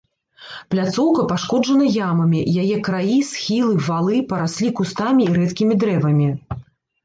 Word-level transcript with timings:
Пляцоўка 0.73 1.25
пашкоджана 1.31 1.85
ямамі, 2.07 2.39
яе 2.63 2.77
краі, 2.89 3.19
схілы, 3.31 3.77
валы 3.91 4.17
параслі 4.35 4.75
кустамі 4.83 5.31
і 5.33 5.41
рэдкімі 5.41 5.73
дрэвамі. 5.87 6.37